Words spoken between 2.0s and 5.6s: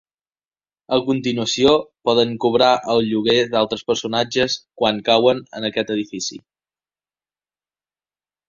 poden cobrar el lloguer d'altres personatges quan cauen